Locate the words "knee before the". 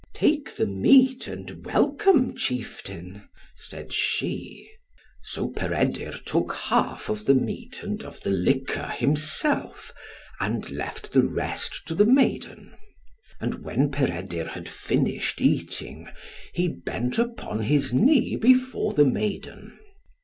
17.93-19.05